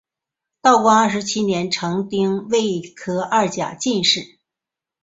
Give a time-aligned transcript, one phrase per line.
[0.63, 4.39] 道光二十七年成丁未科二甲进士。